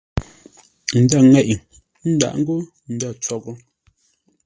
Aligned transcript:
Ndə̂ 1.01 1.19
ŋeʼe, 1.31 1.55
ə́ 2.03 2.07
ndâʼ 2.13 2.33
ngô 2.39 2.57
ndə̂ 2.93 3.09
tsoghʼə. 3.21 3.53